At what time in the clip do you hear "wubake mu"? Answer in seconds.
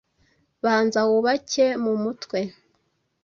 1.09-1.93